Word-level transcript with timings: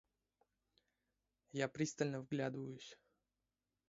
Я 1.51 1.67
пристально 1.67 2.21
вглядываюсь. 2.21 2.97